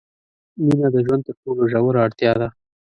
مینه 0.65 0.87
د 0.93 0.95
ژوند 1.05 1.21
تر 1.27 1.35
ټولو 1.41 1.61
ژوره 1.71 1.99
اړتیا 2.05 2.31
ده. 2.41 2.47